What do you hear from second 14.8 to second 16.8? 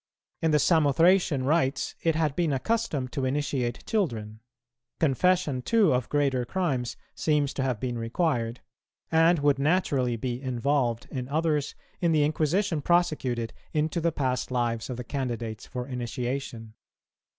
of the candidates for initiation.